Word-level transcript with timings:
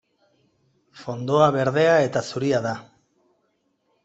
Fondoa 1.01 1.49
berdea 1.57 1.93
eta 2.07 2.25
zuria 2.31 2.63
da. 2.65 2.73